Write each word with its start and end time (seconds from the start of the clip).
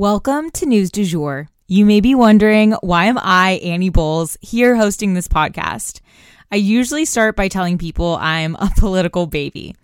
Welcome 0.00 0.50
to 0.52 0.64
News 0.64 0.90
du 0.90 1.04
Jour. 1.04 1.50
You 1.66 1.84
may 1.84 2.00
be 2.00 2.14
wondering 2.14 2.72
why 2.80 3.04
am 3.04 3.18
I, 3.18 3.60
Annie 3.62 3.90
Bowles, 3.90 4.38
here 4.40 4.74
hosting 4.74 5.12
this 5.12 5.28
podcast? 5.28 6.00
I 6.50 6.56
usually 6.56 7.04
start 7.04 7.36
by 7.36 7.48
telling 7.48 7.76
people 7.76 8.16
I'm 8.18 8.54
a 8.54 8.72
political 8.78 9.26
baby. 9.26 9.76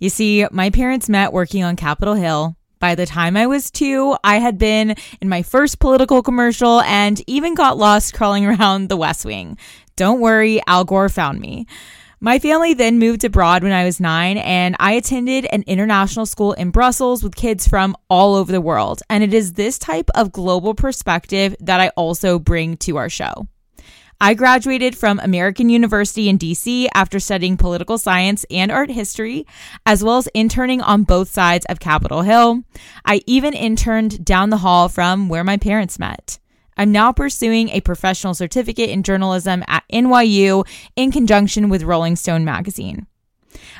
You 0.00 0.08
see, 0.08 0.44
my 0.50 0.70
parents 0.70 1.08
met 1.08 1.32
working 1.32 1.62
on 1.62 1.76
Capitol 1.76 2.14
Hill. 2.14 2.56
By 2.80 2.96
the 2.96 3.06
time 3.06 3.36
I 3.36 3.46
was 3.46 3.70
two, 3.70 4.16
I 4.24 4.38
had 4.38 4.58
been 4.58 4.96
in 5.20 5.28
my 5.28 5.42
first 5.42 5.78
political 5.78 6.20
commercial 6.20 6.80
and 6.80 7.22
even 7.28 7.54
got 7.54 7.78
lost 7.78 8.12
crawling 8.14 8.46
around 8.46 8.88
the 8.88 8.96
West 8.96 9.24
Wing. 9.24 9.56
Don't 9.94 10.18
worry, 10.18 10.60
Al 10.66 10.84
Gore 10.84 11.08
found 11.08 11.38
me. 11.38 11.68
My 12.22 12.38
family 12.38 12.74
then 12.74 12.98
moved 12.98 13.24
abroad 13.24 13.62
when 13.62 13.72
I 13.72 13.84
was 13.84 13.98
nine, 13.98 14.36
and 14.36 14.76
I 14.78 14.92
attended 14.92 15.46
an 15.46 15.64
international 15.66 16.26
school 16.26 16.52
in 16.52 16.70
Brussels 16.70 17.22
with 17.22 17.34
kids 17.34 17.66
from 17.66 17.96
all 18.10 18.34
over 18.34 18.52
the 18.52 18.60
world. 18.60 19.00
And 19.08 19.24
it 19.24 19.32
is 19.32 19.54
this 19.54 19.78
type 19.78 20.10
of 20.14 20.30
global 20.30 20.74
perspective 20.74 21.56
that 21.60 21.80
I 21.80 21.88
also 21.96 22.38
bring 22.38 22.76
to 22.78 22.98
our 22.98 23.08
show. 23.08 23.48
I 24.20 24.34
graduated 24.34 24.98
from 24.98 25.18
American 25.18 25.70
University 25.70 26.28
in 26.28 26.36
DC 26.36 26.88
after 26.94 27.18
studying 27.18 27.56
political 27.56 27.96
science 27.96 28.44
and 28.50 28.70
art 28.70 28.90
history, 28.90 29.46
as 29.86 30.04
well 30.04 30.18
as 30.18 30.26
interning 30.34 30.82
on 30.82 31.04
both 31.04 31.30
sides 31.30 31.64
of 31.70 31.80
Capitol 31.80 32.20
Hill. 32.20 32.64
I 33.06 33.22
even 33.26 33.54
interned 33.54 34.26
down 34.26 34.50
the 34.50 34.58
hall 34.58 34.90
from 34.90 35.30
where 35.30 35.42
my 35.42 35.56
parents 35.56 35.98
met. 35.98 36.38
I'm 36.80 36.92
now 36.92 37.12
pursuing 37.12 37.68
a 37.68 37.82
professional 37.82 38.32
certificate 38.32 38.88
in 38.88 39.02
journalism 39.02 39.62
at 39.68 39.84
NYU 39.92 40.66
in 40.96 41.12
conjunction 41.12 41.68
with 41.68 41.82
Rolling 41.82 42.16
Stone 42.16 42.46
magazine. 42.46 43.06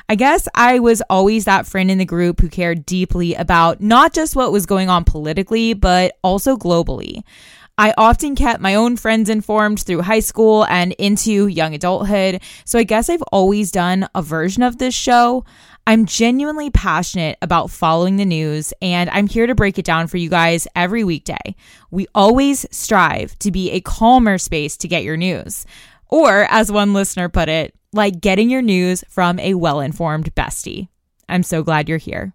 I 0.07 0.13
guess 0.13 0.47
I 0.53 0.77
was 0.77 1.01
always 1.09 1.45
that 1.45 1.65
friend 1.65 1.89
in 1.89 1.97
the 1.97 2.05
group 2.05 2.39
who 2.39 2.47
cared 2.47 2.85
deeply 2.85 3.33
about 3.33 3.81
not 3.81 4.13
just 4.13 4.35
what 4.35 4.51
was 4.51 4.67
going 4.67 4.87
on 4.87 5.03
politically, 5.03 5.73
but 5.73 6.15
also 6.23 6.55
globally. 6.55 7.23
I 7.75 7.95
often 7.97 8.35
kept 8.35 8.61
my 8.61 8.75
own 8.75 8.97
friends 8.97 9.29
informed 9.29 9.79
through 9.79 10.03
high 10.03 10.19
school 10.19 10.67
and 10.67 10.91
into 10.99 11.47
young 11.47 11.73
adulthood, 11.73 12.41
so 12.65 12.77
I 12.77 12.83
guess 12.83 13.09
I've 13.09 13.23
always 13.31 13.71
done 13.71 14.07
a 14.13 14.21
version 14.21 14.61
of 14.61 14.77
this 14.77 14.93
show. 14.93 15.43
I'm 15.91 16.05
genuinely 16.05 16.69
passionate 16.69 17.37
about 17.41 17.69
following 17.69 18.15
the 18.15 18.23
news, 18.23 18.73
and 18.81 19.09
I'm 19.09 19.27
here 19.27 19.45
to 19.45 19.53
break 19.53 19.77
it 19.77 19.83
down 19.83 20.07
for 20.07 20.15
you 20.15 20.29
guys 20.29 20.65
every 20.73 21.03
weekday. 21.03 21.53
We 21.89 22.07
always 22.15 22.65
strive 22.71 23.37
to 23.39 23.51
be 23.51 23.71
a 23.71 23.81
calmer 23.81 24.37
space 24.37 24.77
to 24.77 24.87
get 24.87 25.03
your 25.03 25.17
news. 25.17 25.65
Or, 26.07 26.47
as 26.49 26.71
one 26.71 26.93
listener 26.93 27.27
put 27.27 27.49
it, 27.49 27.75
like 27.91 28.21
getting 28.21 28.49
your 28.49 28.61
news 28.61 29.03
from 29.09 29.37
a 29.39 29.55
well 29.55 29.81
informed 29.81 30.33
bestie. 30.33 30.87
I'm 31.27 31.43
so 31.43 31.61
glad 31.61 31.89
you're 31.89 31.97
here. 31.97 32.31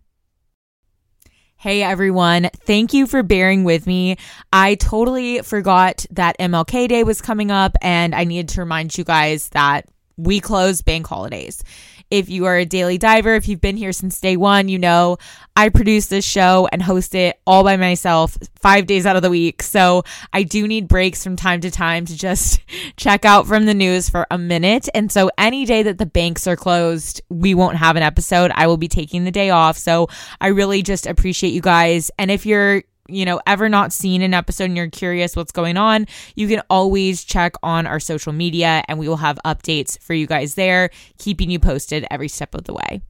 Hey 1.57 1.83
everyone, 1.83 2.51
thank 2.67 2.93
you 2.93 3.07
for 3.07 3.23
bearing 3.23 3.65
with 3.65 3.87
me. 3.87 4.19
I 4.53 4.75
totally 4.75 5.41
forgot 5.41 6.05
that 6.11 6.39
MLK 6.39 6.89
Day 6.89 7.05
was 7.05 7.23
coming 7.23 7.51
up, 7.51 7.75
and 7.81 8.15
I 8.15 8.25
needed 8.25 8.51
to 8.51 8.61
remind 8.61 8.99
you 8.99 9.05
guys 9.05 9.49
that 9.49 9.87
we 10.19 10.41
close 10.41 10.83
bank 10.83 11.07
holidays. 11.07 11.63
If 12.11 12.29
you 12.29 12.45
are 12.47 12.57
a 12.57 12.65
daily 12.65 12.99
diver, 12.99 13.35
if 13.35 13.49
you've 13.49 13.61
been 13.61 13.77
here 13.77 13.93
since 13.93 14.21
day 14.21 14.37
one, 14.37 14.69
you 14.69 14.79
know 14.79 15.19
I 15.57 15.71
produce 15.71 16.07
this 16.07 16.25
show 16.25 16.69
and 16.71 16.83
host 16.83 17.15
it 17.15 17.41
all 17.47 17.65
by 17.65 17.77
myself 17.77 18.37
five 18.61 18.87
days 18.87 19.07
out 19.07 19.17
of 19.17 19.23
the 19.23 19.31
week. 19.31 19.63
So 19.63 20.03
I 20.33 20.43
do 20.43 20.69
need 20.69 20.87
breaks 20.87 21.25
from 21.25 21.35
time 21.35 21.61
to 21.63 21.71
time 21.71 22.05
to 22.05 22.17
just 22.17 22.61
check 22.97 23.25
out 23.25 23.47
from 23.47 23.65
the 23.65 23.75
news 23.75 24.11
for 24.11 24.27
a 24.31 24.37
minute. 24.37 24.89
And 24.95 25.11
so 25.11 25.31
any 25.39 25.65
day 25.65 25.83
that 25.83 25.99
the 25.99 26.07
banks 26.07 26.47
are 26.47 26.57
closed, 26.57 27.23
we 27.31 27.55
won't 27.55 27.79
have 27.79 27.97
an 27.97 28.03
episode. 28.03 28.53
I 28.55 28.67
will 28.67 28.77
be 28.77 28.89
taking 28.89 29.25
the 29.25 29.31
day 29.31 29.51
off. 29.51 29.79
So 29.79 30.09
I 30.41 30.49
really 30.49 30.83
just 30.83 31.07
appreciate 31.07 31.55
you 31.55 31.63
guys. 31.63 32.11
And 32.19 32.31
if 32.31 32.45
you're 32.45 32.83
you 33.09 33.25
know, 33.25 33.41
ever 33.47 33.69
not 33.69 33.93
seen 33.93 34.23
an 34.23 34.35
episode 34.35 34.65
and 34.65 34.77
you're 34.77 34.91
curious 34.91 35.37
what's 35.37 35.53
going 35.53 35.77
on, 35.77 36.07
you 36.35 36.49
can 36.49 36.63
always 36.71 37.25
check 37.25 37.55
on 37.63 37.87
our 37.87 38.01
social 38.01 38.33
media 38.33 38.83
and 38.89 38.99
we 38.99 39.09
will 39.09 39.17
have 39.17 39.39
updates 39.45 39.99
for 40.01 40.15
you 40.15 40.27
guys 40.27 40.55
there, 40.55 40.91
keeping 41.19 41.51
you 41.51 41.59
posted 41.59 42.07
every 42.11 42.29
step 42.29 42.55
of 42.55 42.65
the 42.65 42.75
way. 42.75 43.03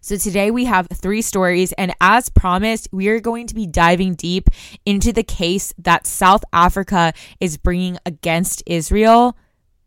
So 0.00 0.18
today 0.18 0.50
we 0.50 0.66
have 0.66 0.86
three 0.92 1.22
stories, 1.22 1.72
and 1.72 1.94
as 1.98 2.28
promised, 2.28 2.88
we 2.92 3.08
are 3.08 3.20
going 3.20 3.46
to 3.46 3.54
be 3.54 3.66
diving 3.66 4.16
deep 4.16 4.50
into 4.84 5.14
the 5.14 5.22
case 5.22 5.72
that 5.78 6.06
South 6.06 6.44
Africa 6.52 7.14
is 7.40 7.56
bringing 7.56 7.96
against 8.04 8.62
Israel. 8.66 9.34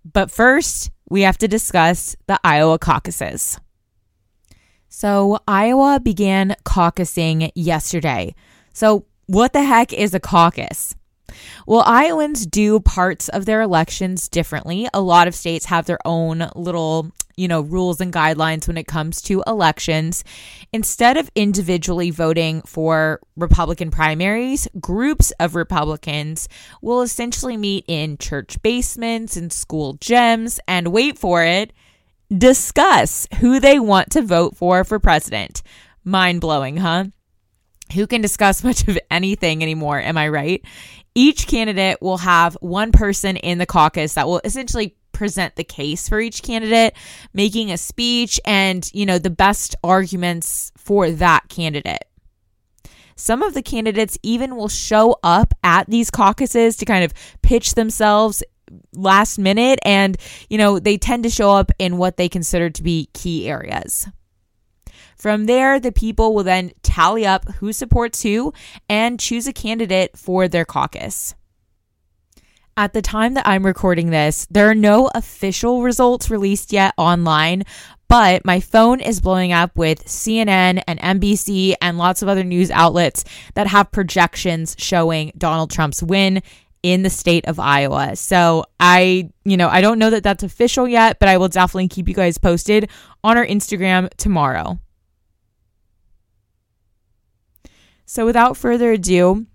But 0.04 0.32
first, 0.32 0.90
we 1.08 1.22
have 1.22 1.38
to 1.38 1.48
discuss 1.48 2.16
the 2.26 2.40
Iowa 2.44 2.80
caucuses. 2.80 3.60
So, 5.00 5.38
Iowa 5.48 6.00
began 6.00 6.56
caucusing 6.66 7.52
yesterday. 7.54 8.34
So, 8.74 9.06
what 9.28 9.54
the 9.54 9.62
heck 9.62 9.94
is 9.94 10.16
a 10.16 10.20
caucus? 10.20 10.96
Well, 11.68 11.84
Iowans 11.86 12.48
do 12.48 12.80
parts 12.80 13.30
of 13.30 13.46
their 13.46 13.62
elections 13.62 14.28
differently. 14.28 14.88
A 14.96 15.02
lot 15.02 15.28
of 15.28 15.36
states 15.36 15.66
have 15.66 15.86
their 15.86 16.00
own 16.04 16.50
little, 16.56 17.12
you 17.36 17.48
know, 17.48 17.62
rules 17.62 18.02
and 18.02 18.12
guidelines 18.12 18.68
when 18.68 18.76
it 18.76 18.88
comes 18.88 19.22
to 19.22 19.44
elections. 19.46 20.24
Instead 20.74 21.16
of 21.16 21.30
individually 21.36 22.10
voting 22.10 22.64
for 22.64 23.20
Republican 23.36 23.92
primaries, 23.92 24.68
groups 24.82 25.30
of 25.40 25.54
Republicans 25.54 26.50
will 26.82 27.04
essentially 27.04 27.56
meet 27.56 27.86
in 27.88 28.18
church 28.18 28.60
basements 28.64 29.38
and 29.38 29.54
school 29.54 29.96
gyms 29.98 30.58
and 30.68 30.88
wait 30.88 31.20
for 31.20 31.44
it 31.44 31.72
discuss 32.36 33.28
who 33.40 33.60
they 33.60 33.80
want 33.80 34.12
to 34.12 34.22
vote 34.22 34.56
for 34.56 34.84
for 34.84 35.00
president. 35.00 35.62
Mind 36.04 36.42
blowing, 36.42 36.78
huh? 36.78 37.06
Who 37.94 38.08
can 38.08 38.22
discuss 38.22 38.64
much 38.64 38.88
of 38.88 38.98
anything 39.10 39.64
anymore? 39.64 40.00
Am 40.00 40.18
I 40.18 40.28
right? 40.28 40.64
Each 41.16 41.48
candidate 41.48 42.02
will 42.02 42.18
have 42.18 42.56
one 42.62 42.92
person 42.92 43.38
in 43.38 43.58
the 43.58 43.66
caucus 43.66 44.14
that 44.14 44.28
will 44.28 44.42
essentially 44.44 44.96
present 45.14 45.56
the 45.56 45.64
case 45.64 46.08
for 46.08 46.20
each 46.20 46.44
candidate, 46.44 46.94
making 47.34 47.72
a 47.72 47.78
speech 47.78 48.40
and, 48.46 48.88
you 48.94 49.06
know, 49.06 49.18
the 49.18 49.32
best 49.32 49.76
arguments 49.84 50.72
for 50.78 51.10
that 51.10 51.50
candidate. 51.50 52.04
Some 53.16 53.42
of 53.42 53.56
the 53.56 53.64
candidates 53.64 54.20
even 54.22 54.56
will 54.56 54.68
show 54.68 55.18
up 55.24 55.56
at 55.64 55.90
these 55.90 56.12
caucuses 56.12 56.78
to 56.78 56.86
kind 56.86 57.04
of 57.04 57.14
pitch 57.42 57.74
themselves 57.74 58.44
last 58.94 59.38
minute 59.38 59.80
and, 59.84 60.18
you 60.50 60.58
know, 60.58 60.80
they 60.80 60.98
tend 60.98 61.24
to 61.24 61.30
show 61.30 61.52
up 61.52 61.72
in 61.80 61.98
what 61.98 62.18
they 62.18 62.30
consider 62.30 62.70
to 62.70 62.84
be 62.84 63.10
key 63.14 63.50
areas. 63.50 64.08
From 65.18 65.46
there, 65.46 65.80
the 65.80 65.92
people 65.92 66.36
will 66.36 66.44
then 66.44 66.72
tally 66.84 67.26
up 67.26 67.50
who 67.56 67.74
supports 67.74 68.22
who 68.22 68.54
and 68.88 69.20
choose 69.20 69.48
a 69.48 69.54
candidate 69.54 70.16
for 70.16 70.48
their 70.48 70.66
caucus. 70.66 71.34
At 72.78 72.94
the 72.94 73.02
time 73.02 73.34
that 73.34 73.48
I'm 73.48 73.66
recording 73.66 74.12
this, 74.12 74.46
there 74.52 74.70
are 74.70 74.76
no 74.76 75.10
official 75.16 75.82
results 75.82 76.30
released 76.30 76.72
yet 76.72 76.94
online, 76.96 77.64
but 78.08 78.46
my 78.46 78.60
phone 78.60 79.00
is 79.02 79.20
blowing 79.20 79.52
up 79.52 79.76
with 79.76 80.06
CNN 80.06 80.84
and 80.88 81.00
NBC 81.00 81.74
and 81.82 81.98
lots 81.98 82.22
of 82.22 82.30
other 82.30 82.44
news 82.44 82.70
outlets 82.70 83.26
that 83.56 83.66
have 83.66 83.92
projections 83.92 84.76
showing 84.78 85.32
Donald 85.36 85.72
Trump's 85.72 86.04
win 86.04 86.44
in 86.84 87.04
the 87.04 87.10
state 87.10 87.46
of 87.48 87.60
Iowa. 87.60 88.16
So 88.16 88.66
I, 88.80 89.30
you 89.44 89.58
know, 89.58 89.70
I 89.70 89.82
don't 89.82 90.00
know 90.00 90.10
that 90.10 90.24
that's 90.24 90.44
official 90.44 90.88
yet, 90.88 91.20
but 91.20 91.30
I 91.30 91.38
will 91.38 91.48
definitely 91.48 91.88
keep 91.88 92.08
you 92.08 92.14
guys 92.14 92.38
posted 92.38 92.90
on 93.24 93.38
our 93.38 93.46
Instagram 93.46 94.10
tomorrow. 94.18 94.80
So 98.06 98.26
without 98.26 98.56
further 98.56 98.92
ado, 98.94 99.46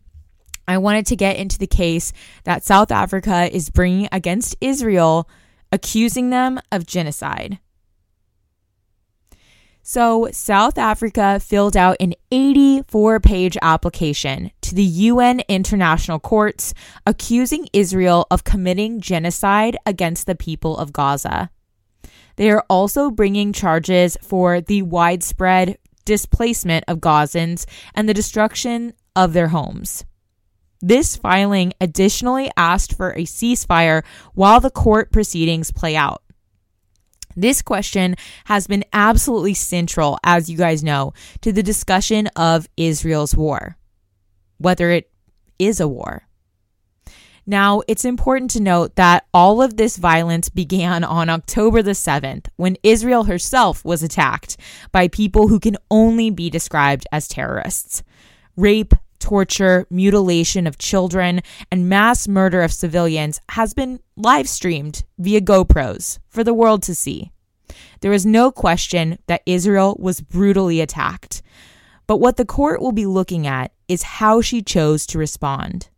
I 0.69 0.79
wanted 0.79 1.07
to 1.07 1.17
get 1.17 1.37
into 1.37 1.59
the 1.59 1.67
case 1.67 2.13
that 2.45 2.65
South 2.65 2.91
Africa 2.91 3.55
is 3.55 3.71
bringing 3.71 4.09
against 4.13 4.57
Israel, 4.61 5.29
accusing 5.73 6.31
them 6.31 6.61
of 6.71 6.87
genocide. 6.87 7.59
So, 9.85 10.29
South 10.33 10.79
Africa 10.79 11.41
filled 11.41 11.77
out 11.77 11.97
an 11.99 12.15
84 12.31 13.19
page 13.19 13.59
application 13.61 14.53
to 14.73 14.77
the 14.77 14.83
UN 14.83 15.41
International 15.49 16.19
Courts 16.19 16.73
accusing 17.07 17.69
Israel 17.75 18.27
of 18.31 18.43
committing 18.43 19.03
genocide 19.03 19.77
against 19.85 20.27
the 20.27 20.35
people 20.35 20.79
of 20.79 20.95
Gaza. 20.95 21.51
They 22.37 22.51
are 22.51 22.65
also 22.71 23.11
bringing 23.11 23.53
charges 23.53 24.17
for 24.23 24.63
the 24.63 24.81
widespread 24.81 25.77
displacement 26.07 26.85
of 26.89 27.01
Gazans 27.01 27.67
and 27.95 28.09
the 28.09 28.15
destruction 28.15 28.95
of 29.15 29.35
their 29.35 29.49
homes. 29.49 30.07
This 30.81 31.17
filing 31.17 31.75
additionally 31.79 32.51
asked 32.57 32.97
for 32.97 33.11
a 33.11 33.25
ceasefire 33.25 34.03
while 34.33 34.59
the 34.59 34.71
court 34.71 35.13
proceedings 35.13 35.71
play 35.71 35.97
out. 35.97 36.23
This 37.37 37.61
question 37.61 38.17
has 38.47 38.67
been 38.67 38.85
absolutely 38.95 39.53
central, 39.53 40.19
as 40.25 40.49
you 40.49 40.57
guys 40.57 40.83
know, 40.83 41.13
to 41.43 41.53
the 41.53 41.63
discussion 41.63 42.29
of 42.37 42.67
Israel's 42.79 43.37
war, 43.37 43.77
whether 44.63 44.91
it 44.91 45.11
is 45.59 45.81
a 45.81 45.89
war. 45.89 46.27
Now, 47.45 47.83
it's 47.89 48.05
important 48.05 48.53
to 48.53 48.61
note 48.61 48.95
that 48.95 49.27
all 49.35 49.61
of 49.63 49.77
this 49.77 49.97
violence 49.97 50.49
began 50.49 51.03
on 51.03 51.29
October 51.29 51.83
the 51.83 51.91
7th 51.91 52.47
when 52.57 52.77
Israel 52.85 53.25
herself 53.25 53.85
was 53.85 54.03
attacked 54.03 54.57
by 54.93 55.09
people 55.09 55.49
who 55.49 55.59
can 55.59 55.77
only 55.91 56.31
be 56.31 56.49
described 56.49 57.05
as 57.11 57.27
terrorists. 57.27 58.05
Rape, 58.57 58.95
torture, 59.19 59.87
mutilation 59.91 60.69
of 60.69 60.79
children, 60.79 61.41
and 61.71 61.89
mass 61.89 62.29
murder 62.29 62.63
of 62.63 62.73
civilians 62.73 63.41
has 63.51 63.75
been 63.75 63.99
live 64.17 64.49
streamed 64.49 65.03
via 65.19 65.41
GoPros 65.41 66.21
for 66.29 66.45
the 66.45 66.55
world 66.55 66.83
to 66.85 66.95
see. 66.95 67.33
There 68.03 68.13
is 68.13 68.27
no 68.27 68.53
question 68.53 69.19
that 69.27 69.43
Israel 69.47 69.97
was 69.99 70.21
brutally 70.21 70.81
attacked. 70.81 71.43
But 72.07 72.19
what 72.19 72.37
the 72.37 72.45
court 72.45 72.81
will 72.81 72.93
be 72.93 73.07
looking 73.07 73.47
at 73.47 73.73
is 73.93 74.03
how 74.03 74.41
she 74.41 74.63
chose 74.63 75.07
to 75.07 75.19
respond. 75.19 75.89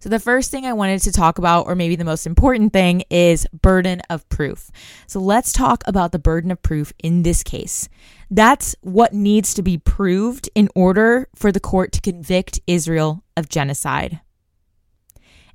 So, 0.00 0.08
the 0.08 0.18
first 0.18 0.50
thing 0.50 0.64
I 0.64 0.72
wanted 0.72 1.02
to 1.02 1.12
talk 1.12 1.36
about, 1.36 1.66
or 1.66 1.74
maybe 1.74 1.94
the 1.94 2.06
most 2.06 2.26
important 2.26 2.72
thing, 2.72 3.04
is 3.10 3.46
burden 3.52 4.00
of 4.08 4.26
proof. 4.30 4.70
So, 5.06 5.20
let's 5.20 5.52
talk 5.52 5.84
about 5.86 6.12
the 6.12 6.18
burden 6.18 6.50
of 6.50 6.62
proof 6.62 6.90
in 7.02 7.22
this 7.22 7.42
case. 7.42 7.86
That's 8.30 8.74
what 8.80 9.12
needs 9.12 9.52
to 9.54 9.62
be 9.62 9.76
proved 9.76 10.48
in 10.54 10.70
order 10.74 11.28
for 11.34 11.52
the 11.52 11.60
court 11.60 11.92
to 11.92 12.00
convict 12.00 12.60
Israel 12.66 13.22
of 13.36 13.50
genocide. 13.50 14.20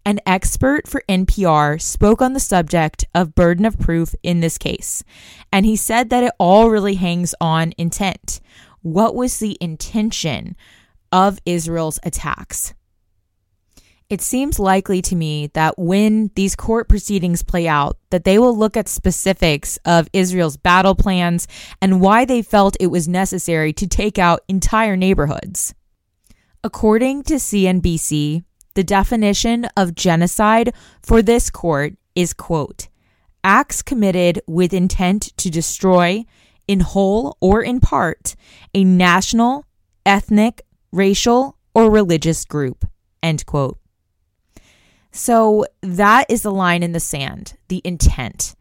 An 0.05 0.19
expert 0.27 0.87
for 0.87 1.03
NPR 1.09 1.81
spoke 1.81 2.21
on 2.21 2.33
the 2.33 2.39
subject 2.39 3.05
of 3.15 3.33
burden 3.33 3.65
of 3.65 3.79
proof 3.79 4.13
in 4.21 4.41
this 4.41 4.59
case, 4.59 5.03
and 5.51 5.65
he 5.65 5.75
said 5.75 6.11
that 6.11 6.23
it 6.23 6.33
all 6.37 6.69
really 6.69 6.93
hangs 6.93 7.33
on 7.41 7.73
intent. 7.79 8.34
What 8.85 9.15
was 9.15 9.39
the 9.39 9.57
intention 9.59 10.55
of 11.11 11.39
Israel's 11.43 11.99
attacks? 12.03 12.75
It 14.11 14.21
seems 14.21 14.59
likely 14.59 15.01
to 15.01 15.15
me 15.15 15.47
that 15.55 15.79
when 15.79 16.29
these 16.35 16.55
court 16.55 16.87
proceedings 16.87 17.41
play 17.41 17.67
out, 17.67 17.97
that 18.11 18.25
they 18.25 18.37
will 18.37 18.55
look 18.55 18.77
at 18.77 18.87
specifics 18.87 19.79
of 19.85 20.07
Israel's 20.13 20.55
battle 20.55 20.93
plans 20.93 21.47
and 21.81 21.99
why 21.99 22.25
they 22.25 22.43
felt 22.43 22.77
it 22.79 22.91
was 22.91 23.07
necessary 23.07 23.73
to 23.73 23.87
take 23.87 24.19
out 24.19 24.41
entire 24.47 24.95
neighborhoods. 24.95 25.73
According 26.63 27.23
to 27.23 27.35
CNBC, 27.37 28.43
the 28.75 28.83
definition 28.83 29.65
of 29.75 29.95
genocide 29.95 30.75
for 31.01 31.23
this 31.23 31.49
court 31.49 31.95
is 32.13 32.33
quote, 32.33 32.87
acts 33.43 33.81
committed 33.81 34.41
with 34.45 34.75
intent 34.75 35.35
to 35.37 35.49
destroy 35.49 36.23
in 36.67 36.79
whole 36.81 37.37
or 37.39 37.61
in 37.61 37.79
part 37.79 38.35
a 38.73 38.83
national, 38.83 39.65
ethnic, 40.05 40.61
racial, 40.91 41.57
or 41.73 41.91
religious 41.91 42.45
group, 42.45 42.85
end 43.21 43.45
quote. 43.45 43.79
So 45.11 45.65
that 45.81 46.25
is 46.29 46.41
the 46.41 46.51
line 46.51 46.83
in 46.83 46.91
the 46.91 46.99
sand, 46.99 47.55
the 47.69 47.81
intent. 47.85 48.55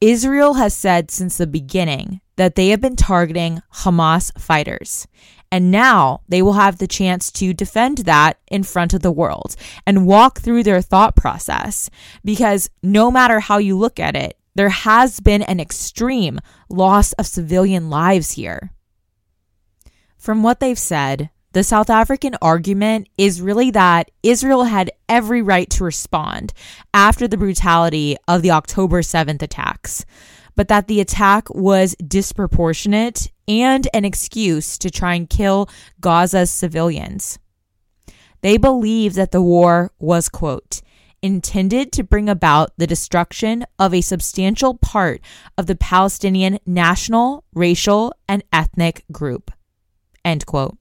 Israel 0.00 0.54
has 0.54 0.74
said 0.74 1.10
since 1.10 1.38
the 1.38 1.46
beginning 1.46 2.20
that 2.36 2.56
they 2.56 2.68
have 2.68 2.80
been 2.80 2.96
targeting 2.96 3.62
Hamas 3.72 4.38
fighters. 4.38 5.06
And 5.50 5.70
now 5.70 6.20
they 6.28 6.42
will 6.42 6.54
have 6.54 6.78
the 6.78 6.88
chance 6.88 7.30
to 7.32 7.54
defend 7.54 7.98
that 7.98 8.38
in 8.50 8.64
front 8.64 8.92
of 8.92 9.02
the 9.02 9.12
world 9.12 9.56
and 9.86 10.06
walk 10.06 10.40
through 10.40 10.64
their 10.64 10.82
thought 10.82 11.14
process. 11.16 11.88
Because 12.24 12.68
no 12.82 13.10
matter 13.10 13.40
how 13.40 13.58
you 13.58 13.78
look 13.78 14.00
at 14.00 14.16
it, 14.16 14.36
there 14.54 14.68
has 14.68 15.20
been 15.20 15.42
an 15.42 15.60
extreme 15.60 16.40
loss 16.68 17.12
of 17.14 17.26
civilian 17.26 17.90
lives 17.90 18.32
here. 18.32 18.70
From 20.16 20.42
what 20.42 20.60
they've 20.60 20.78
said, 20.78 21.30
the 21.52 21.62
South 21.62 21.88
African 21.88 22.34
argument 22.42 23.08
is 23.16 23.40
really 23.40 23.70
that 23.70 24.10
Israel 24.22 24.64
had 24.64 24.90
every 25.08 25.40
right 25.40 25.70
to 25.70 25.84
respond 25.84 26.52
after 26.92 27.28
the 27.28 27.36
brutality 27.36 28.16
of 28.26 28.42
the 28.42 28.50
October 28.50 29.02
7th 29.02 29.40
attacks, 29.40 30.04
but 30.56 30.68
that 30.68 30.88
the 30.88 31.00
attack 31.00 31.48
was 31.54 31.94
disproportionate 31.96 33.30
and 33.46 33.86
an 33.94 34.04
excuse 34.04 34.78
to 34.78 34.90
try 34.90 35.14
and 35.14 35.30
kill 35.30 35.68
Gaza's 36.00 36.50
civilians. 36.50 37.38
They 38.40 38.56
believe 38.56 39.14
that 39.14 39.30
the 39.30 39.42
war 39.42 39.92
was, 39.98 40.28
quote, 40.28 40.80
intended 41.24 41.90
to 41.90 42.04
bring 42.04 42.28
about 42.28 42.70
the 42.76 42.86
destruction 42.86 43.64
of 43.78 43.92
a 43.92 44.00
substantial 44.00 44.74
part 44.74 45.20
of 45.58 45.66
the 45.66 45.74
Palestinian 45.74 46.58
national, 46.66 47.42
racial, 47.54 48.12
and 48.28 48.44
ethnic 48.52 49.04
group, 49.10 49.50
end 50.24 50.44
quote 50.46 50.76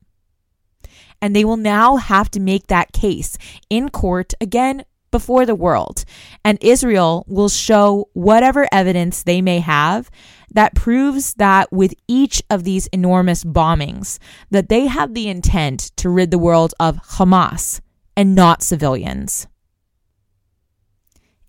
and 1.24 1.34
they 1.34 1.45
will 1.45 1.56
now 1.56 1.95
have 1.95 2.30
to 2.30 2.42
make 2.42 2.68
that 2.68 2.92
case 2.92 3.38
in 3.69 3.88
court 3.88 4.34
again 4.42 4.84
before 5.10 5.45
the 5.45 5.56
world. 5.56 6.04
And 6.44 6.57
Israel 6.62 7.24
will 7.30 7.48
show 7.48 8.10
whatever 8.12 8.68
evidence 8.74 9.24
they 9.24 9.42
may 9.42 9.60
have 9.60 10.12
that 10.51 10.75
proves 10.75 11.36
that 11.36 11.72
with 11.72 11.94
each 12.10 12.44
of 12.50 12.66
these 12.66 12.88
enormous 12.88 13.45
bombings 13.45 14.19
that 14.51 14.68
they 14.68 14.88
have 14.88 15.13
the 15.13 15.30
intent 15.30 15.94
to 15.95 16.10
rid 16.10 16.30
the 16.30 16.38
world 16.38 16.74
of 16.78 16.98
Hamas 16.98 17.80
and 18.18 18.36
not 18.36 18.62
civilians. 18.62 19.48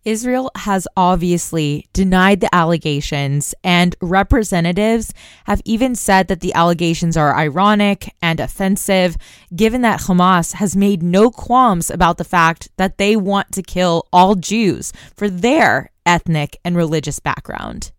Israel 0.04 0.50
has 0.54 0.86
obviously 0.96 1.88
denied 1.94 2.40
the 2.40 2.54
allegations, 2.54 3.54
and 3.64 3.96
representatives 4.02 5.14
have 5.46 5.62
even 5.64 5.94
said 5.94 6.28
that 6.28 6.40
the 6.40 6.52
allegations 6.52 7.16
are 7.16 7.34
ironic 7.34 8.14
and 8.20 8.38
offensive, 8.38 9.16
given 9.54 9.80
that 9.80 10.02
Hamas 10.02 10.54
has 10.54 10.76
made 10.76 11.02
no 11.02 11.30
qualms 11.30 11.90
about 11.90 12.18
the 12.18 12.24
fact 12.24 12.68
that 12.76 12.98
they 12.98 13.16
want 13.16 13.52
to 13.52 13.62
kill 13.62 14.06
all 14.12 14.34
Jews 14.34 14.92
for 15.16 15.30
their 15.30 15.90
ethnic 16.04 16.58
and 16.64 16.76
religious 16.76 17.18
background. 17.18 17.90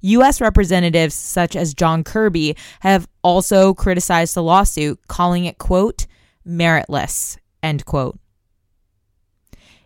U.S. 0.00 0.40
representatives 0.40 1.14
such 1.14 1.54
as 1.54 1.74
John 1.74 2.02
Kirby 2.04 2.56
have 2.80 3.08
also 3.22 3.74
criticized 3.74 4.34
the 4.34 4.42
lawsuit, 4.42 4.98
calling 5.08 5.44
it, 5.44 5.58
quote, 5.58 6.06
meritless, 6.46 7.36
end 7.62 7.84
quote. 7.84 8.18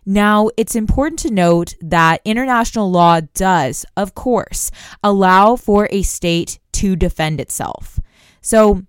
Now, 0.05 0.49
it's 0.57 0.75
important 0.75 1.19
to 1.19 1.31
note 1.31 1.75
that 1.81 2.21
international 2.25 2.91
law 2.91 3.21
does, 3.33 3.85
of 3.95 4.15
course, 4.15 4.69
allow 5.01 5.55
for 5.55 5.87
a 5.91 6.01
state 6.01 6.59
to 6.73 6.95
defend 6.95 7.39
itself. 7.39 7.99
So, 8.41 8.83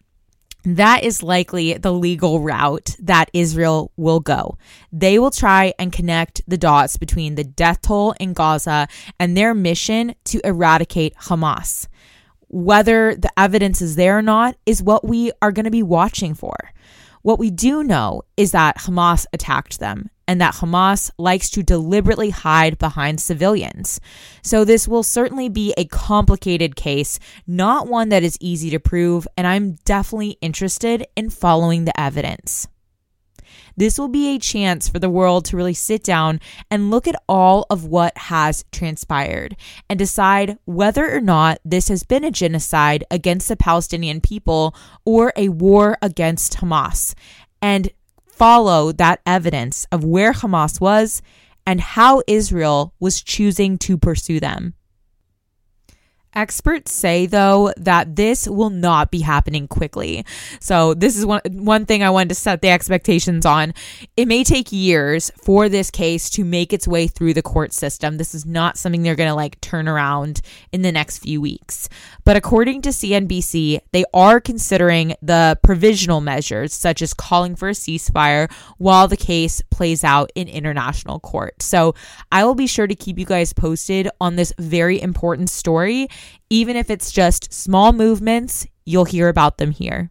that 0.64 1.04
is 1.04 1.22
likely 1.22 1.74
the 1.74 1.92
legal 1.92 2.40
route 2.40 2.96
that 2.98 3.28
Israel 3.34 3.92
will 3.98 4.20
go. 4.20 4.56
They 4.90 5.18
will 5.18 5.30
try 5.30 5.74
and 5.78 5.92
connect 5.92 6.40
the 6.48 6.56
dots 6.56 6.96
between 6.96 7.34
the 7.34 7.44
death 7.44 7.82
toll 7.82 8.14
in 8.18 8.32
Gaza 8.32 8.88
and 9.20 9.36
their 9.36 9.54
mission 9.54 10.14
to 10.24 10.40
eradicate 10.42 11.14
Hamas. 11.16 11.86
Whether 12.48 13.14
the 13.14 13.30
evidence 13.38 13.82
is 13.82 13.96
there 13.96 14.16
or 14.16 14.22
not 14.22 14.56
is 14.64 14.82
what 14.82 15.06
we 15.06 15.32
are 15.42 15.52
going 15.52 15.64
to 15.64 15.70
be 15.70 15.82
watching 15.82 16.32
for. 16.32 16.56
What 17.20 17.38
we 17.38 17.50
do 17.50 17.82
know 17.84 18.22
is 18.38 18.52
that 18.52 18.78
Hamas 18.78 19.26
attacked 19.34 19.80
them 19.80 20.08
and 20.26 20.40
that 20.40 20.54
Hamas 20.54 21.10
likes 21.18 21.50
to 21.50 21.62
deliberately 21.62 22.30
hide 22.30 22.78
behind 22.78 23.20
civilians. 23.20 24.00
So, 24.42 24.64
this 24.64 24.88
will 24.88 25.02
certainly 25.02 25.48
be 25.48 25.74
a 25.76 25.84
complicated 25.84 26.76
case, 26.76 27.18
not 27.46 27.88
one 27.88 28.08
that 28.10 28.22
is 28.22 28.38
easy 28.40 28.70
to 28.70 28.80
prove, 28.80 29.26
and 29.36 29.46
I'm 29.46 29.72
definitely 29.84 30.38
interested 30.40 31.06
in 31.16 31.30
following 31.30 31.84
the 31.84 31.98
evidence. 31.98 32.68
This 33.76 33.98
will 33.98 34.08
be 34.08 34.34
a 34.34 34.38
chance 34.38 34.88
for 34.88 34.98
the 34.98 35.10
world 35.10 35.44
to 35.46 35.56
really 35.56 35.74
sit 35.74 36.04
down 36.04 36.40
and 36.70 36.90
look 36.90 37.08
at 37.08 37.20
all 37.28 37.66
of 37.70 37.84
what 37.84 38.16
has 38.16 38.64
transpired 38.70 39.56
and 39.90 39.98
decide 39.98 40.58
whether 40.64 41.14
or 41.14 41.20
not 41.20 41.58
this 41.64 41.88
has 41.88 42.04
been 42.04 42.24
a 42.24 42.30
genocide 42.30 43.04
against 43.10 43.48
the 43.48 43.56
Palestinian 43.56 44.20
people 44.20 44.74
or 45.04 45.32
a 45.36 45.48
war 45.48 45.98
against 46.00 46.58
Hamas. 46.58 47.14
And 47.60 47.90
follow 48.36 48.90
that 48.92 49.20
evidence 49.24 49.86
of 49.92 50.04
where 50.04 50.32
Hamas 50.32 50.80
was 50.80 51.22
and 51.66 51.80
how 51.80 52.22
Israel 52.26 52.92
was 52.98 53.22
choosing 53.22 53.78
to 53.78 53.96
pursue 53.96 54.40
them. 54.40 54.74
Experts 56.34 56.92
say 56.92 57.26
though 57.26 57.72
that 57.76 58.16
this 58.16 58.48
will 58.48 58.70
not 58.70 59.10
be 59.10 59.20
happening 59.20 59.68
quickly. 59.68 60.24
So 60.60 60.94
this 60.94 61.16
is 61.16 61.24
one 61.24 61.40
one 61.44 61.86
thing 61.86 62.02
I 62.02 62.10
wanted 62.10 62.30
to 62.30 62.34
set 62.34 62.60
the 62.60 62.70
expectations 62.70 63.46
on. 63.46 63.72
It 64.16 64.26
may 64.26 64.42
take 64.44 64.72
years 64.72 65.30
for 65.36 65.68
this 65.68 65.90
case 65.90 66.28
to 66.30 66.44
make 66.44 66.72
its 66.72 66.88
way 66.88 67.06
through 67.06 67.34
the 67.34 67.42
court 67.42 67.72
system. 67.72 68.16
This 68.16 68.34
is 68.34 68.44
not 68.44 68.76
something 68.76 69.02
they're 69.02 69.14
going 69.14 69.30
to 69.30 69.34
like 69.34 69.60
turn 69.60 69.88
around 69.88 70.40
in 70.72 70.82
the 70.82 70.92
next 70.92 71.18
few 71.18 71.40
weeks. 71.40 71.88
But 72.24 72.36
according 72.36 72.82
to 72.82 72.88
CNBC, 72.90 73.80
they 73.92 74.04
are 74.12 74.40
considering 74.40 75.14
the 75.22 75.58
provisional 75.62 76.20
measures 76.20 76.72
such 76.72 77.02
as 77.02 77.14
calling 77.14 77.54
for 77.54 77.68
a 77.68 77.72
ceasefire 77.72 78.50
while 78.78 79.08
the 79.08 79.16
case 79.16 79.62
plays 79.70 80.02
out 80.02 80.32
in 80.34 80.48
international 80.48 81.20
court. 81.20 81.62
So 81.62 81.94
I 82.32 82.44
will 82.44 82.54
be 82.54 82.66
sure 82.66 82.86
to 82.86 82.94
keep 82.94 83.18
you 83.18 83.26
guys 83.26 83.52
posted 83.52 84.08
on 84.20 84.36
this 84.36 84.52
very 84.58 85.00
important 85.00 85.50
story 85.50 86.08
even 86.50 86.76
if 86.76 86.90
it's 86.90 87.10
just 87.10 87.52
small 87.52 87.92
movements, 87.92 88.66
you'll 88.84 89.04
hear 89.04 89.28
about 89.28 89.58
them 89.58 89.70
here. 89.70 90.10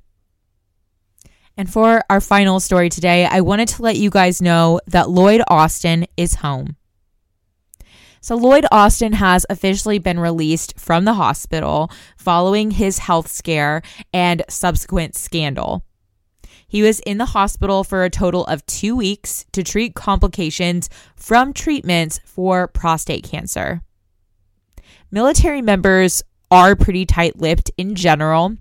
And 1.56 1.72
for 1.72 2.04
our 2.10 2.20
final 2.20 2.60
story 2.60 2.90
today, 2.90 3.26
I 3.26 3.42
wanted 3.42 3.68
to 3.70 3.82
let 3.84 3.98
you 3.98 4.10
guys 4.10 4.42
know 4.42 4.80
that 4.88 5.10
Lloyd 5.10 5.42
Austin 5.48 6.08
is 6.18 6.36
home. 6.36 6.76
So, 8.22 8.36
Lloyd 8.36 8.66
Austin 8.72 9.14
has 9.14 9.46
officially 9.50 10.00
been 10.00 10.18
released 10.18 10.80
from 10.80 11.04
the 11.04 11.16
hospital 11.16 11.92
following 12.18 12.72
his 12.72 13.00
health 13.00 13.28
scare 13.28 13.82
and 14.14 14.44
subsequent 14.48 15.16
scandal. 15.16 15.84
He 16.66 16.82
was 16.82 17.02
in 17.02 17.20
the 17.20 17.26
hospital 17.26 17.84
for 17.84 18.04
a 18.04 18.10
total 18.10 18.46
of 18.46 18.66
two 18.66 18.96
weeks 18.96 19.46
to 19.52 19.62
treat 19.62 19.94
complications 19.94 20.90
from 21.16 21.54
treatments 21.54 22.20
for 22.26 22.68
prostate 22.68 23.26
cancer. 23.26 23.84
Military 25.14 25.62
members 25.62 26.24
are 26.50 26.76
pretty 26.76 27.06
tight 27.06 27.38
lipped 27.38 27.70
in 27.78 27.94
general. 27.94 28.58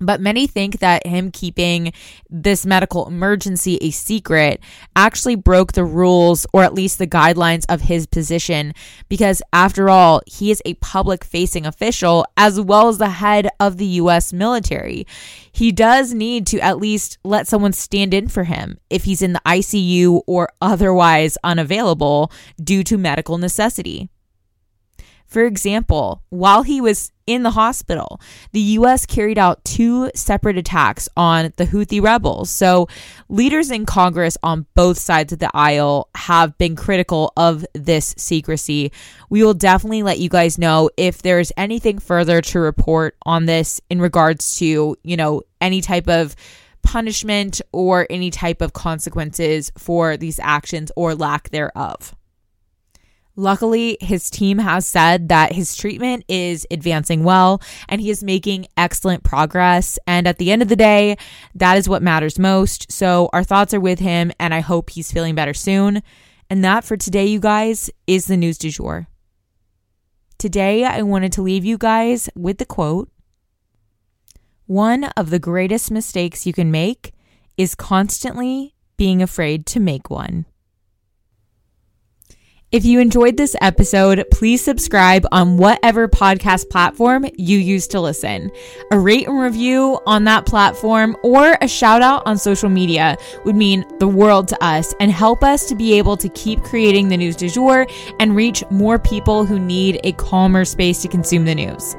But 0.00 0.20
many 0.20 0.48
think 0.48 0.80
that 0.80 1.06
him 1.06 1.30
keeping 1.30 1.92
this 2.28 2.66
medical 2.66 3.06
emergency 3.06 3.78
a 3.80 3.92
secret 3.92 4.60
actually 4.96 5.36
broke 5.36 5.74
the 5.74 5.84
rules 5.84 6.48
or 6.52 6.64
at 6.64 6.74
least 6.74 6.98
the 6.98 7.06
guidelines 7.06 7.64
of 7.68 7.82
his 7.82 8.06
position 8.06 8.74
because, 9.08 9.40
after 9.52 9.88
all, 9.88 10.20
he 10.26 10.50
is 10.50 10.60
a 10.66 10.74
public 10.74 11.22
facing 11.22 11.64
official 11.64 12.26
as 12.36 12.60
well 12.60 12.88
as 12.88 12.98
the 12.98 13.10
head 13.10 13.48
of 13.60 13.76
the 13.76 13.86
U.S. 14.02 14.32
military. 14.32 15.06
He 15.52 15.70
does 15.70 16.12
need 16.12 16.44
to 16.48 16.58
at 16.58 16.78
least 16.78 17.18
let 17.22 17.46
someone 17.46 17.72
stand 17.72 18.12
in 18.12 18.26
for 18.26 18.42
him 18.42 18.80
if 18.90 19.04
he's 19.04 19.22
in 19.22 19.32
the 19.32 19.42
ICU 19.46 20.22
or 20.26 20.48
otherwise 20.60 21.38
unavailable 21.44 22.32
due 22.60 22.82
to 22.82 22.98
medical 22.98 23.38
necessity. 23.38 24.08
For 25.28 25.44
example, 25.44 26.22
while 26.30 26.62
he 26.62 26.80
was 26.80 27.12
in 27.26 27.42
the 27.42 27.50
hospital, 27.50 28.18
the 28.52 28.60
U.S. 28.60 29.04
carried 29.04 29.36
out 29.36 29.62
two 29.62 30.10
separate 30.14 30.56
attacks 30.56 31.06
on 31.18 31.52
the 31.56 31.66
Houthi 31.66 32.02
rebels. 32.02 32.48
So, 32.48 32.88
leaders 33.28 33.70
in 33.70 33.84
Congress 33.84 34.38
on 34.42 34.64
both 34.74 34.96
sides 34.96 35.34
of 35.34 35.38
the 35.38 35.50
aisle 35.52 36.08
have 36.14 36.56
been 36.56 36.74
critical 36.74 37.34
of 37.36 37.66
this 37.74 38.14
secrecy. 38.16 38.90
We 39.28 39.44
will 39.44 39.52
definitely 39.52 40.02
let 40.02 40.18
you 40.18 40.30
guys 40.30 40.56
know 40.56 40.88
if 40.96 41.20
there's 41.20 41.52
anything 41.58 41.98
further 41.98 42.40
to 42.40 42.58
report 42.58 43.14
on 43.26 43.44
this 43.44 43.82
in 43.90 44.00
regards 44.00 44.56
to, 44.58 44.96
you 45.02 45.16
know, 45.18 45.42
any 45.60 45.82
type 45.82 46.08
of 46.08 46.34
punishment 46.82 47.60
or 47.72 48.06
any 48.08 48.30
type 48.30 48.62
of 48.62 48.72
consequences 48.72 49.70
for 49.76 50.16
these 50.16 50.40
actions 50.42 50.90
or 50.96 51.14
lack 51.14 51.50
thereof. 51.50 52.16
Luckily, 53.38 53.96
his 54.00 54.30
team 54.30 54.58
has 54.58 54.84
said 54.84 55.28
that 55.28 55.52
his 55.52 55.76
treatment 55.76 56.24
is 56.26 56.66
advancing 56.72 57.22
well 57.22 57.62
and 57.88 58.00
he 58.00 58.10
is 58.10 58.24
making 58.24 58.66
excellent 58.76 59.22
progress. 59.22 59.96
And 60.08 60.26
at 60.26 60.38
the 60.38 60.50
end 60.50 60.60
of 60.60 60.66
the 60.66 60.74
day, 60.74 61.16
that 61.54 61.78
is 61.78 61.88
what 61.88 62.02
matters 62.02 62.36
most. 62.36 62.90
So 62.90 63.30
our 63.32 63.44
thoughts 63.44 63.72
are 63.72 63.78
with 63.78 64.00
him 64.00 64.32
and 64.40 64.52
I 64.52 64.58
hope 64.58 64.90
he's 64.90 65.12
feeling 65.12 65.36
better 65.36 65.54
soon. 65.54 66.02
And 66.50 66.64
that 66.64 66.82
for 66.82 66.96
today, 66.96 67.26
you 67.26 67.38
guys, 67.38 67.90
is 68.08 68.26
the 68.26 68.36
news 68.36 68.58
du 68.58 68.70
jour. 68.70 69.06
Today, 70.38 70.84
I 70.84 71.02
wanted 71.02 71.32
to 71.34 71.42
leave 71.42 71.64
you 71.64 71.78
guys 71.78 72.28
with 72.34 72.58
the 72.58 72.66
quote 72.66 73.08
One 74.66 75.04
of 75.16 75.30
the 75.30 75.38
greatest 75.38 75.92
mistakes 75.92 76.44
you 76.44 76.52
can 76.52 76.72
make 76.72 77.12
is 77.56 77.76
constantly 77.76 78.74
being 78.96 79.22
afraid 79.22 79.64
to 79.66 79.78
make 79.78 80.10
one. 80.10 80.44
If 82.70 82.84
you 82.84 83.00
enjoyed 83.00 83.38
this 83.38 83.56
episode, 83.62 84.26
please 84.30 84.62
subscribe 84.62 85.24
on 85.32 85.56
whatever 85.56 86.06
podcast 86.06 86.68
platform 86.68 87.24
you 87.38 87.56
use 87.56 87.86
to 87.88 87.98
listen. 87.98 88.50
A 88.90 88.98
rate 88.98 89.26
and 89.26 89.40
review 89.40 89.98
on 90.04 90.24
that 90.24 90.44
platform 90.44 91.16
or 91.22 91.56
a 91.62 91.68
shout 91.68 92.02
out 92.02 92.24
on 92.26 92.36
social 92.36 92.68
media 92.68 93.16
would 93.46 93.56
mean 93.56 93.86
the 94.00 94.08
world 94.08 94.48
to 94.48 94.62
us 94.62 94.94
and 95.00 95.10
help 95.10 95.42
us 95.42 95.64
to 95.64 95.74
be 95.74 95.94
able 95.94 96.18
to 96.18 96.28
keep 96.28 96.62
creating 96.62 97.08
the 97.08 97.16
news 97.16 97.36
du 97.36 97.48
jour 97.48 97.86
and 98.20 98.36
reach 98.36 98.62
more 98.70 98.98
people 98.98 99.46
who 99.46 99.58
need 99.58 99.98
a 100.04 100.12
calmer 100.12 100.66
space 100.66 101.00
to 101.00 101.08
consume 101.08 101.46
the 101.46 101.54
news. 101.54 101.96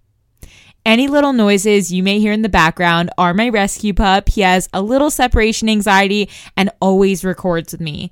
Any 0.85 1.07
little 1.07 1.31
noises 1.31 1.93
you 1.93 2.03
may 2.03 2.19
hear 2.19 2.33
in 2.33 2.41
the 2.41 2.49
background 2.49 3.09
are 3.17 3.33
my 3.33 3.49
rescue 3.49 3.93
pup. 3.93 4.29
He 4.29 4.41
has 4.41 4.67
a 4.73 4.81
little 4.81 5.09
separation 5.09 5.69
anxiety 5.69 6.29
and 6.57 6.69
always 6.81 7.23
records 7.23 7.71
with 7.71 7.81
me. 7.81 8.11